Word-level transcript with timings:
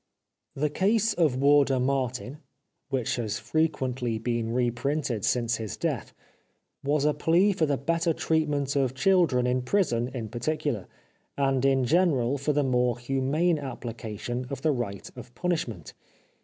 "The 0.63 0.71
Case 0.71 1.13
of 1.13 1.35
Warder 1.35 1.79
Martin," 1.79 2.39
which 2.89 3.17
has 3.17 3.37
frequently 3.37 4.17
been 4.17 4.51
reprinted 4.51 5.23
since 5.23 5.57
his 5.57 5.77
death, 5.77 6.11
was 6.83 7.05
a 7.05 7.13
plea 7.13 7.53
for 7.53 7.67
the 7.67 7.77
better 7.77 8.11
treatment 8.11 8.75
of 8.75 8.95
children 8.95 9.45
in 9.45 9.61
prison 9.61 10.07
in 10.07 10.27
particular, 10.29 10.87
and 11.37 11.63
in 11.63 11.85
general 11.85 12.39
for 12.39 12.51
the 12.51 12.63
more 12.63 12.97
humane 12.97 13.59
application 13.59 14.47
of 14.49 14.63
the 14.63 14.71
right 14.71 15.07
of 15.15 15.35
punishment. 15.35 15.93